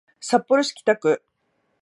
[0.19, 1.21] 札幌市北区